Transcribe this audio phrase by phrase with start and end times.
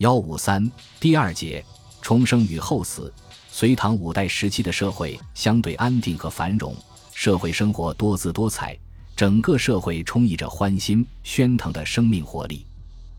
[0.00, 1.62] 幺五三第二节
[2.00, 3.12] 重生与后死。
[3.50, 6.74] 隋唐五代时期的社会相对安定和繁荣，
[7.12, 8.74] 社会生活多姿多彩，
[9.14, 12.64] 整个社会充溢着欢欣喧腾的生命活力。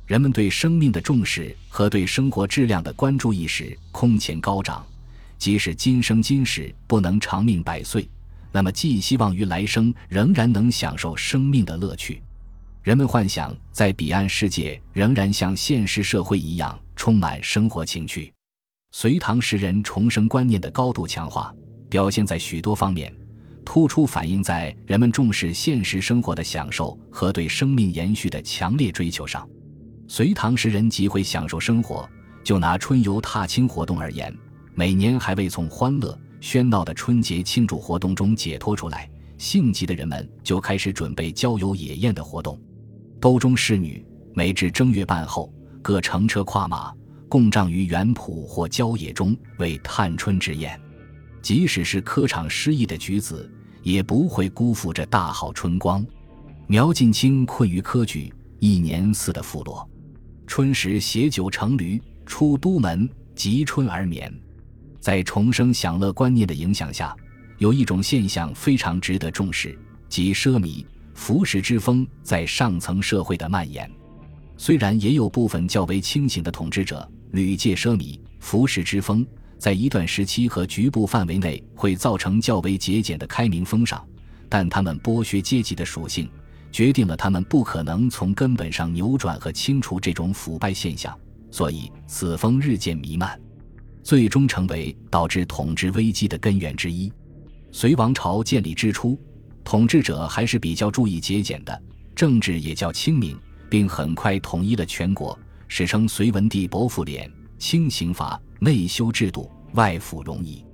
[0.07, 4.83] 人们对生命的重视和对生活质量的关注意识空前高涨。
[5.37, 8.09] 即使今生今世不能长命百岁，
[8.51, 12.23] 那么寄希望于来生仍然能享受生命的乐趣。
[12.83, 18.33] 人们幻想在彼岸世界仍然像现实社会一样充满生活情趣。
[18.91, 21.53] 隋唐时人重生观念的高度强化，
[21.91, 23.13] 表现在许多方面，
[23.63, 29.47] 突出反映在人们重视现实生活的享受和对生命延续的强烈追求上。
[30.07, 32.09] 隋唐时人极会享受生活，
[32.43, 34.35] 就拿春游踏青活动而言。
[34.73, 39.07] 每年还未从欢乐喧闹的春节庆祝活动中解脱出来，
[39.37, 42.59] 性急的人们就开始准备郊游野宴的活动。
[43.21, 44.03] 兜中侍女
[44.33, 45.53] 每至正月半后，
[45.83, 46.91] 各乘车跨马，
[47.29, 50.77] 共帐于园圃或郊野中为探春之宴。
[51.39, 53.47] 即使是科场失意的举子，
[53.83, 56.03] 也不会辜负这大好春光。
[56.65, 59.87] 苗晋卿困于科举，一年似的负落。
[60.47, 64.33] 春时携酒乘驴出都门，及春而眠。
[64.99, 67.15] 在重生享乐观念的影响下，
[67.59, 69.77] 有一种现象非常值得重视，
[70.09, 70.83] 即奢靡
[71.21, 73.87] 浮食之风在上层社会的蔓延。
[74.57, 79.23] 虽然也有部分较为清醒的统治者屡借奢靡浮食之风，
[79.59, 84.03] 在一段时期和局部范围内会造成较为节俭的开明风尚，
[84.49, 86.27] 但他们剥削阶级的属性，
[86.71, 91.15] 决定了他们不可能从根本上扭转和清除这种腐败现象，
[91.51, 93.39] 所以此风日渐弥漫。
[94.01, 97.13] 最终成为导致统治危机的根源之一。
[97.71, 99.15] 隋王朝建立之初，
[99.63, 101.81] 统治者还是比较注意节俭的，
[102.15, 103.37] 政治也较清明，
[103.69, 105.37] 并很快统一了全国，
[105.67, 110.65] 史称隋文帝薄赋敛，轻刑罚，内修制度，外抚容易。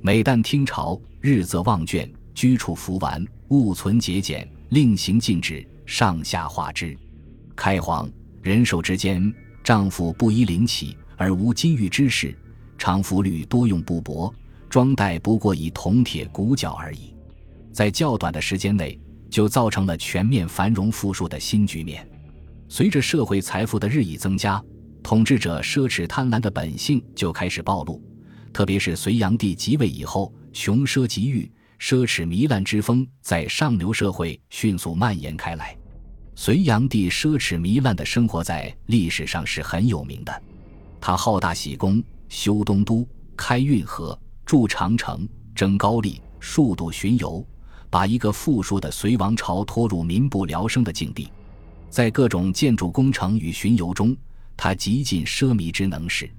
[0.00, 6.96] 每旦听朝，日则忘卷，居处服完，物存节俭，令行禁止，上下化之。
[7.54, 8.10] 开皇，
[8.42, 9.32] 人手之间，
[9.62, 12.34] 丈夫不依领起，而无金玉之事。
[12.78, 14.32] 常服履多用布帛，
[14.70, 17.14] 装带不过以铜铁骨角而已，
[17.72, 18.98] 在较短的时间内
[19.30, 22.06] 就造成了全面繁荣富庶的新局面。
[22.68, 24.62] 随着社会财富的日益增加，
[25.02, 28.02] 统治者奢侈贪婪的本性就开始暴露。
[28.52, 35.76] 特别是隋炀帝即位以后，穷奢极欲、奢侈糜烂之风在上流社会迅速蔓延开来。
[36.34, 40.42] 隋炀帝奢侈糜烂的生活在历史上是很有名的，
[41.00, 42.02] 他好大喜功。
[42.28, 43.04] 修东都，
[43.36, 44.16] 开运河，
[44.46, 47.44] 筑长城，征高丽，数度巡游，
[47.90, 51.28] 把一个富庶的隋王朝拖入民不聊生的境地。
[51.90, 54.16] 在各种建筑工程与巡游中，
[54.56, 56.30] 他极尽奢靡之能事。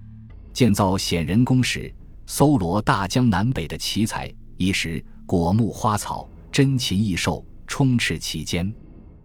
[0.54, 1.94] 建造显仁宫时，
[2.26, 8.74] 搜罗大江南北的奇才，一时果木花草、珍禽异兽充斥其间。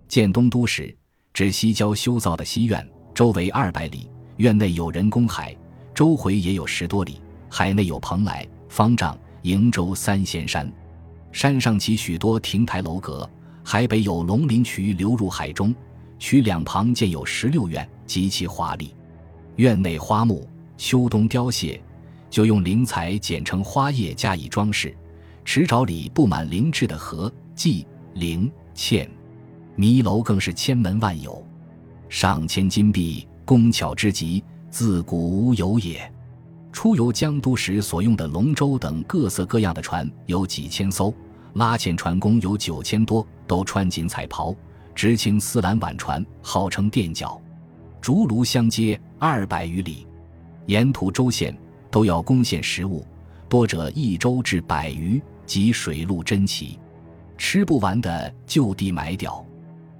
[0.08, 0.94] 建东都时，
[1.32, 5.56] 指西郊修造的西院，周围二百里，院内有人工海。
[5.94, 10.70] 周回也有十多里，海内有蓬莱、方丈、瀛洲三仙山，
[11.32, 13.28] 山上起许多亭台楼阁。
[13.62, 15.74] 海北有龙鳞渠流入海中，
[16.18, 18.94] 渠两旁建有十六院，极其华丽。
[19.56, 21.82] 院内花木秋冬凋谢，
[22.30, 24.96] 就用灵材剪成花叶加以装饰。
[25.44, 29.10] 池沼里布满灵芝的荷、荠、苓、茜，
[29.74, 31.44] 迷楼更是千门万有，
[32.08, 34.44] 上千金碧，工巧之极。
[34.68, 36.12] 自古无有也。
[36.76, 41.12] 出游江都时所用的龙舟等各色各样的船有几千艘，
[41.54, 44.54] 拉纤船工有九千多，都穿锦彩袍，
[44.94, 47.40] 执青丝缆挽船，号称垫脚。
[47.98, 50.06] 竹炉相接二百余里，
[50.66, 51.56] 沿途州县
[51.90, 53.02] 都要攻献食物，
[53.48, 56.78] 多者一周至百余，及水陆珍奇，
[57.38, 59.42] 吃不完的就地埋掉。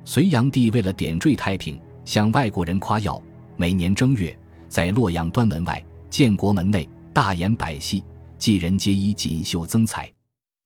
[0.05, 3.19] 隋炀帝为了点缀太平，向外国人夸耀，
[3.57, 4.39] 每年正月。
[4.69, 5.83] 在洛阳端门外、
[6.17, 8.03] 建国门内大演百戏，
[8.39, 10.11] 妓人皆以锦绣增彩。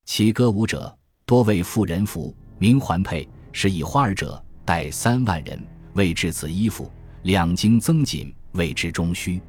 [0.05, 5.61] 其歌舞者多为妇人服，名环佩，是以花儿者带三万人，
[5.95, 6.89] 为制此衣服，
[7.25, 9.41] 两京增锦，谓之中虚。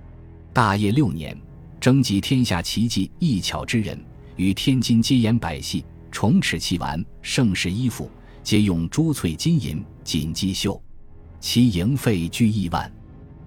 [0.51, 1.39] 大业六年，
[1.79, 4.03] 征集天下奇技艺巧之人，
[4.37, 8.09] 与天津皆演百戏，重齿器玩，盛世衣服，
[8.41, 10.81] 皆用珠翠金银锦机绣，
[11.39, 12.91] 其营费居亿万。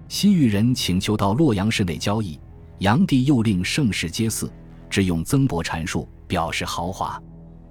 [0.07, 2.39] 西域人请求到洛阳市内交易，
[2.79, 4.51] 炀帝又令盛世皆祀，
[4.89, 7.21] 只用增帛阐述，表示豪华。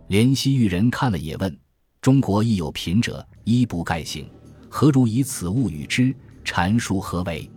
[0.09, 1.59] 连西域人看了也问：
[2.01, 4.29] 中国亦有贫者，衣不盖行，
[4.69, 6.15] 何如以此物与之？
[6.45, 7.51] 阐述何为？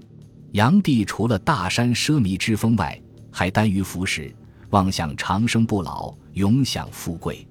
[0.53, 2.99] 炀帝除了大山奢靡之风外，
[3.31, 4.33] 还耽于服饰，
[4.69, 7.45] 妄想长生不老，永享富贵。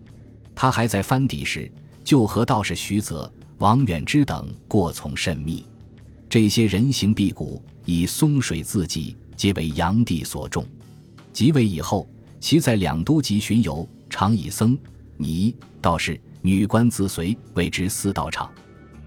[0.54, 1.70] 他还在藩邸时，
[2.02, 5.64] 就和道士徐泽、王远之等过从甚密。
[6.28, 10.66] 这些人形辟谷，以松水自济，皆为炀帝所重。
[11.32, 12.08] 即位以后，
[12.40, 14.76] 其在两都集巡游，常以僧、
[15.16, 18.50] 尼、道士、女官自随，谓之四道场。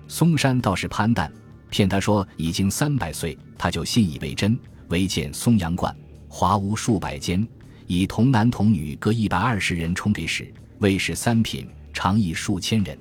[0.08, 1.30] 嵩山道士潘旦
[1.70, 4.58] 骗他说已经三百岁，他就信以为真，
[4.90, 5.96] 唯建嵩阳观，
[6.28, 7.48] 华屋数百间，
[7.88, 12.98] 以童男童女各一百二十人充给使，卫士三品，常以数千人，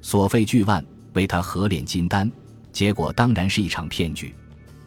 [0.00, 0.84] 所费巨万，
[1.14, 2.30] 为他合炼金丹。
[2.72, 4.34] 结果当然是一场骗局，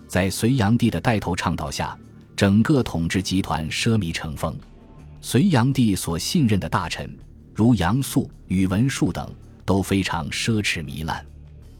[0.07, 1.98] 在隋炀帝的带头倡导下，
[2.36, 4.57] 整个统治集团奢靡成风。
[5.21, 7.15] 隋炀帝所信任的大臣，
[7.54, 9.30] 如杨素、宇文述等，
[9.65, 11.25] 都非常奢侈糜烂。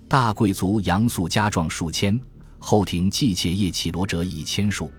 [0.10, 2.20] 大贵族杨素家壮数千，
[2.60, 4.92] 后庭祭妾叶绮罗者以千数，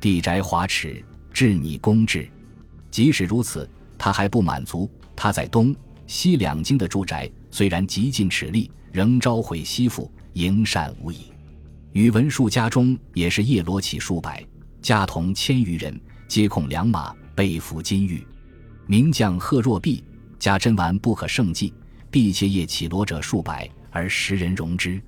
[0.00, 2.28] 地宅华侈，制拟工制。
[2.90, 4.90] 即使如此，他还不满足。
[5.14, 5.74] 他在东
[6.06, 10.10] 西两京的住宅，虽然极尽齿力，仍招毁西府。
[10.34, 11.26] 营善无已，
[11.94, 14.44] 宇文述家中也是叶罗绮数百，
[14.82, 18.26] 家童千余人，皆控良马，被俘金玉。
[18.88, 20.02] 名将贺若弼
[20.36, 21.72] 家珍玩不可胜计，
[22.10, 25.00] 婢妾叶绮罗者数百，而十人容之。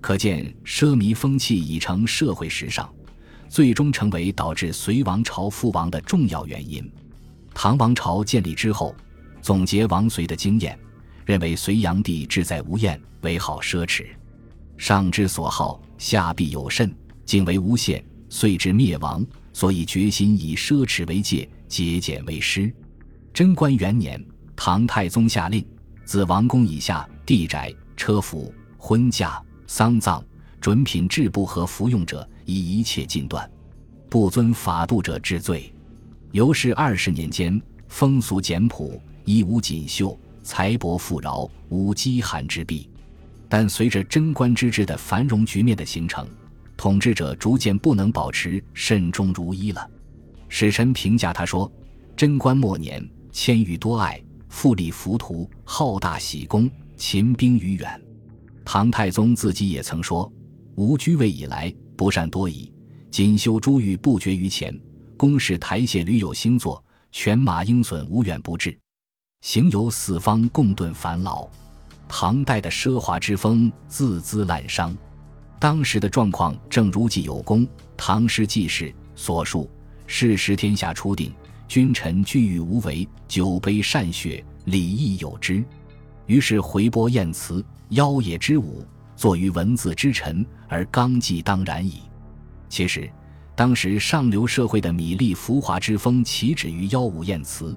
[0.00, 2.92] 可见奢靡风气已成社会时尚，
[3.48, 6.92] 最终成为导致隋王朝覆亡的重要原因。
[7.54, 8.92] 唐王朝建立之后，
[9.40, 10.76] 总结王隋的经验，
[11.24, 14.06] 认为隋炀帝志在无厌，唯好奢侈。
[14.76, 16.94] 上之所好，下必有甚，
[17.24, 19.24] 竟为无限，遂至灭亡。
[19.52, 22.74] 所以决心以奢侈为戒，节俭为师。
[23.32, 24.20] 贞观元年，
[24.56, 25.64] 唐太宗下令，
[26.04, 30.24] 自王宫以下，地宅、车服、婚嫁、丧葬、
[30.60, 33.48] 准品制不合服用者，以一切禁断；
[34.10, 35.72] 不遵法度者治罪。
[36.32, 42.90] 由是二十年间，风俗简朴，衣无锦绣，财帛富饶，无饥寒之弊。
[43.56, 46.26] 但随着贞观之治的繁荣局面的形成，
[46.76, 49.88] 统治者逐渐不能保持慎终如一了。
[50.48, 51.72] 使臣评价他说
[52.18, 58.02] ：“贞观末年，谦于多爱，富丽浮屠，好大喜功，勤兵于远。”
[58.66, 60.28] 唐太宗自己也曾说
[60.74, 62.72] ：“吾居位以来，不善多疑，
[63.08, 64.76] 锦绣珠玉不绝于前，
[65.16, 68.76] 宫室台榭屡有新作，犬马鹰隼无远不至，
[69.42, 71.48] 行游四方，共顿烦劳。”
[72.08, 74.94] 唐代的奢华之风自滋滥觞，
[75.58, 77.66] 当时的状况正如既有功
[77.96, 78.84] 《唐诗纪事》
[79.16, 79.68] 所述
[80.06, 81.32] ：“世时天下初定，
[81.66, 85.64] 君臣俱欲无为，酒杯善谑，礼义有之。”
[86.26, 88.86] 于是回拨宴词，妖冶之舞，
[89.16, 92.02] 作于文字之臣，而纲纪当然矣。
[92.68, 93.10] 其实，
[93.54, 97.76] 当时上流社会的米粒浮华之风岂止于妖舞艳词？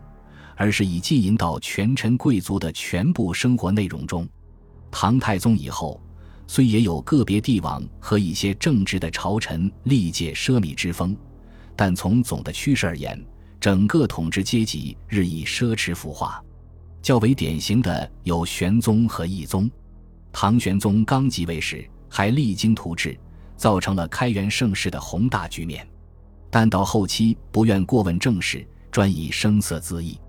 [0.58, 4.28] 而是已浸淫到权臣贵族的全部生活内容中。
[4.92, 6.02] 唐太宗以后，
[6.48, 11.16] 虽也有个别帝王和一些正直的朝臣历届奢靡之风，
[11.76, 13.24] 但从总的趋势而言，
[13.60, 16.44] 整个统治阶级日益奢侈腐化。
[17.02, 19.70] 较为典型的有玄宗和懿宗。
[20.32, 23.18] 唐玄宗刚即位时，还励精图治，
[23.56, 25.88] 造成了开元盛世的宏大局面。
[26.50, 30.20] 但到后期，不愿过问政事，专以声色恣意。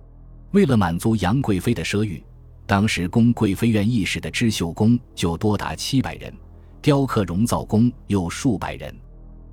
[0.52, 2.22] 为了满足杨贵妃的奢欲，
[2.66, 6.32] 当时供贵妃院议事的织绣工就多达七百人，
[6.80, 8.94] 雕刻熔造工又数百人。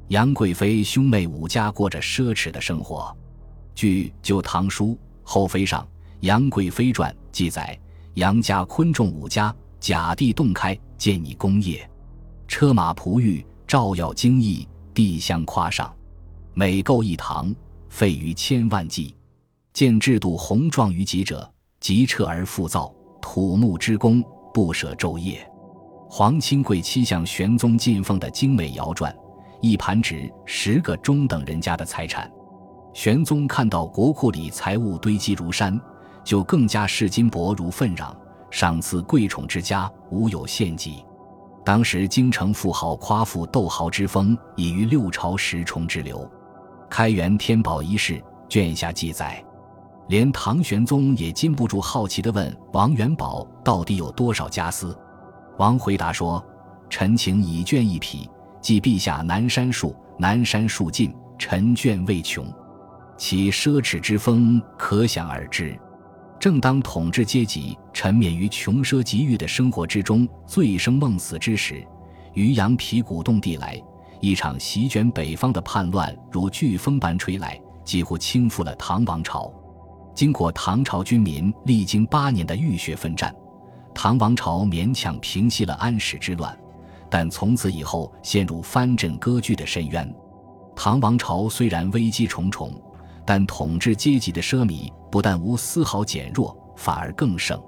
[0.08, 3.16] 杨贵妃兄妹五家过着奢侈的生活。
[3.74, 4.88] 据《旧唐书·
[5.24, 5.82] 后妃上·
[6.22, 7.78] 杨贵妃传》记载，
[8.14, 11.90] 杨家昆仲五家，甲地洞开，建拟工业，
[12.48, 15.94] 车马仆御，照耀精益，地相夸上，
[16.54, 17.54] 每购一堂，
[17.90, 19.14] 费于千万计。
[19.76, 21.52] 见制度宏壮于己者，
[21.82, 25.46] 即彻而复造，土木之工不舍昼夜。
[26.10, 29.14] 皇亲贵戚向玄宗进奉的精美窑传，
[29.60, 32.32] 一盘值十个中等人家的财产。
[32.94, 35.78] 玄宗看到国库里财物堆积如山，
[36.24, 38.16] 就更加视金帛如粪壤，
[38.50, 41.04] 赏赐贵宠之家无有限极。
[41.66, 46.32] 当时京城富豪夸父斗豪之风已于六朝十重之流。
[46.90, 49.45] 开元天宝一世卷下记载。
[50.08, 54.96] 连唐玄宗也禁不住好奇地问王元宝：“到底有多少家私？”
[55.58, 56.44] 王回答说
[56.90, 58.30] ：“臣请以卷一匹，
[58.62, 62.46] 即陛下南山树，南山树尽，臣卷未穷。”
[63.18, 65.78] 其奢侈之风可想而知。
[66.38, 71.84] 正当统治阶级沉湎于穷奢极欲的生活之中，醉生梦死之时，
[72.34, 73.82] 渔阳皮鼓动地来，
[74.20, 79.52] 一场席卷北方的叛乱如飓风般吹来，几乎倾覆了唐王朝。
[80.16, 83.36] 经过唐朝军民历经八年的浴血奋战，
[83.94, 86.58] 唐王朝勉强平息了安史之乱，
[87.10, 90.16] 但从此以后陷入藩镇割据的深渊。
[90.74, 92.72] 唐王朝虽然危机重重，
[93.26, 97.62] 但统治阶级的奢靡不但无丝毫减弱，反而更盛。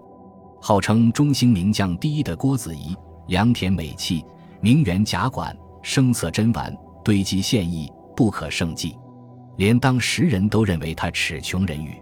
[0.62, 2.96] 号称中兴名将第一的郭子仪，
[3.27, 4.25] 良田美器，
[4.62, 8.98] 名园甲馆，声色珍玩，堆积现役，不可胜计，
[9.58, 12.01] 连当时人都认为他耻穷人语。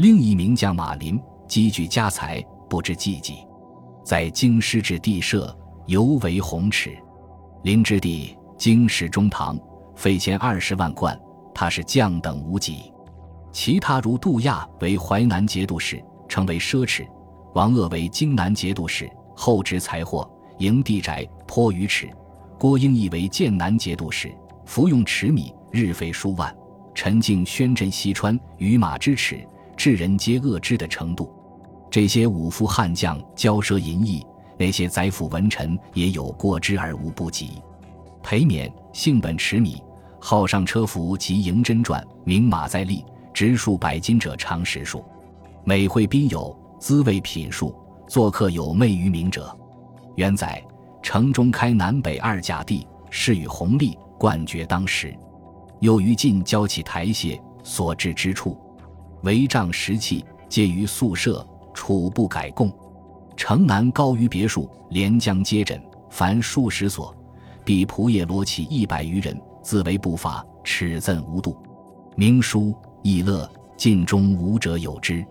[0.00, 3.46] 另一名将马林积聚家财，不知济济，
[4.02, 5.54] 在京师置地设，
[5.84, 6.96] 尤为宏耻。
[7.64, 9.60] 林之地，京师中堂，
[9.94, 11.14] 费钱二十万贯，
[11.54, 12.90] 他是将等无几。
[13.52, 17.06] 其他如杜亚为淮南节度使，成为奢侈；
[17.52, 20.26] 王鄂为荆南节度使，后值财货，
[20.60, 22.06] 营地宅，颇于耻；
[22.58, 26.50] 郭英义为剑南节度使，服用池米，日费数万；
[26.94, 29.46] 陈敬宣镇西川，与马之耻。
[29.82, 31.32] 世人皆恶之的程度，
[31.90, 34.22] 这些武夫悍将骄奢淫逸，
[34.58, 37.52] 那些宰辅文臣也有过之而无不及。
[38.22, 39.82] 裴冕性本持米，
[40.20, 45.02] 好上车服及迎真传，名马在立，直数百斤者常十数。
[45.64, 47.74] 每会宾友，滋味品数，
[48.06, 49.50] 做客有媚于名者。
[50.14, 50.62] 原载
[51.02, 55.16] 城中开南北二甲地，是与弘历冠绝当时。
[55.78, 58.58] 又于晋交起台榭所至之处。
[59.22, 62.72] 帷帐石器皆于宿舍，楚不改供。
[63.36, 67.14] 城南高于别墅，连江接枕，凡数十所。
[67.64, 71.56] 比仆夜罗绮一百余人，自为不法，耻憎无度。
[72.16, 75.24] 明书逸乐，尽中无者有之。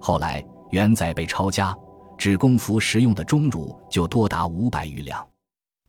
[0.00, 1.76] 后来元载被抄家，
[2.16, 5.24] 只供服食用的钟乳就多达五百余两。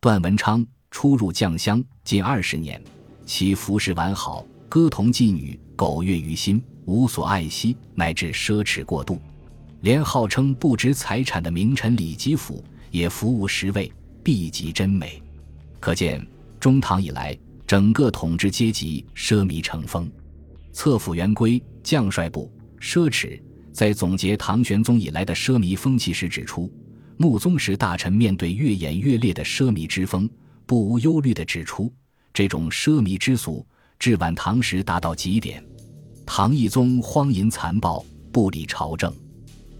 [0.00, 2.82] 段文昌出入酱香近二十年，
[3.24, 6.62] 其服饰完好，歌童妓女，苟悦于心。
[6.86, 9.20] 无所爱惜，乃至奢侈过度，
[9.80, 15.20] 连号称不值财产的名臣李吉甫也服务十位，必极真美。
[15.80, 16.24] 可见
[16.60, 20.10] 中唐以来，整个统治阶级奢靡成风。
[20.72, 23.40] 侧府元规将帅部奢侈，
[23.72, 26.72] 在总结唐玄宗以来的奢靡风气时指出，
[27.16, 30.30] 穆宗时大臣面对越演越烈的奢靡之风，
[30.66, 31.92] 不无忧虑地指出，
[32.32, 33.66] 这种奢靡之俗
[33.98, 35.64] 至晚唐时达到极点。
[36.26, 39.10] 唐懿宗荒淫残暴，不理朝政。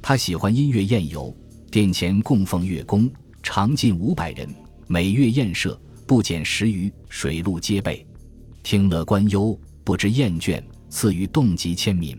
[0.00, 1.36] 他喜欢音乐宴游，
[1.70, 3.10] 殿前供奉乐工，
[3.42, 4.48] 常近五百人，
[4.86, 8.06] 每月宴设不减十余，水陆皆备。
[8.62, 12.16] 听乐观忧，不知厌倦，赐予动极千民。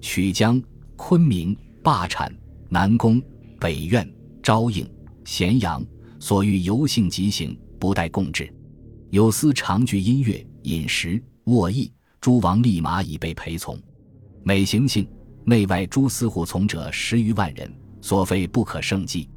[0.00, 0.60] 曲江、
[0.96, 2.34] 昆明、霸产、
[2.68, 3.22] 南宫、
[3.60, 4.06] 北苑、
[4.42, 4.86] 昭应、
[5.24, 5.82] 咸阳，
[6.18, 8.52] 所欲游幸即行，不待供制。
[9.10, 11.90] 有司常具音乐、饮食、卧逸。
[12.22, 13.76] 诸王立马已被陪从，
[14.44, 15.04] 每行幸，
[15.44, 17.68] 内外诸司护从者十余万人，
[18.00, 19.28] 所费不可胜计。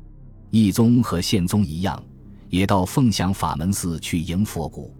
[0.51, 2.01] 义宗和宪宗一样，
[2.48, 4.96] 也到凤翔法门寺去迎佛骨。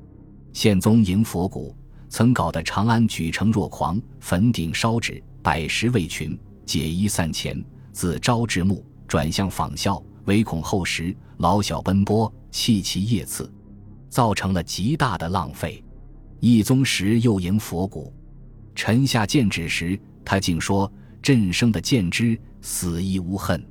[0.52, 1.76] 宪宗迎佛骨，
[2.10, 13.48] 曾搞得长安举城若狂，坟顶烧纸，百十位群，解衣散钱，自朝至暮，转向仿效，唯恐后时老小奔波，弃其夜次，
[14.10, 15.84] 造成了极大的浪费。
[16.40, 18.14] 义宗时又迎佛骨，
[18.76, 23.64] 臣下见旨时，他竟说：“朕生的见之，死亦无恨。”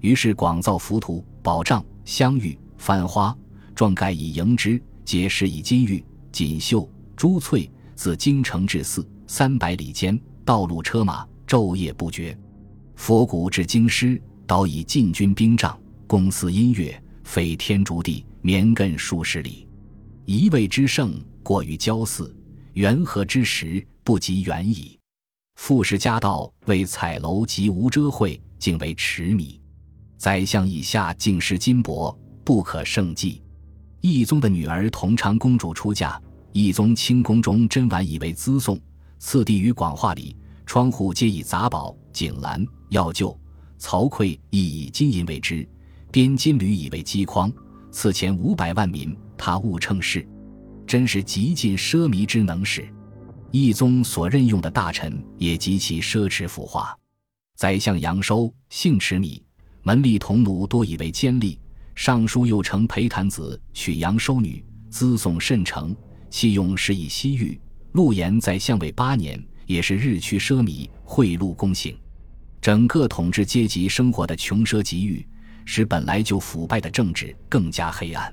[0.00, 3.36] 于是广造浮屠、宝帐、香玉、繁花，
[3.74, 12.38] 状盖以迎之，皆饰以金玉、锦绣、珠翠，自京城至寺三百里间，道路车马昼夜不绝。
[12.94, 19.66] 佛骨至京师，导以禁军兵帐，公司音乐，飞天逐地，绵亘数十里，
[20.24, 21.12] 一味之盛。
[21.46, 22.34] 过于骄肆，
[22.72, 24.98] 元和之时不及远矣。
[25.54, 29.60] 富士家道为彩楼及无遮会，竟为池米。
[30.18, 32.12] 宰相以下竟失金帛，
[32.42, 33.44] 不可胜计。
[34.00, 38.76] 懿宗的女儿同昌公主出嫁，懿宗清宫中珍玩以为资送，
[39.20, 40.36] 次第于广化里，
[40.66, 43.38] 窗户皆以杂宝、锦兰、药臼、
[43.78, 45.64] 曹刿亦以金银为之，
[46.10, 47.52] 编金缕以为机框，
[47.92, 50.28] 赐钱五百万民，他误称是。
[50.86, 52.88] 真是极尽奢靡之能事，
[53.50, 56.96] 懿宗所任用的大臣也极其奢侈腐化。
[57.56, 59.42] 宰相杨收性持米，
[59.82, 61.58] 门吏童奴多以为奸吏。
[61.94, 65.96] 尚书右丞裴谭子娶杨收女，资送甚成，
[66.28, 67.58] 弃用是以西域。
[67.92, 71.98] 陆延在相位八年，也是日趋奢靡，贿赂公行。
[72.60, 75.26] 整个统治阶级生活的穷奢极欲，
[75.64, 78.32] 使本来就腐败的政治更加黑暗。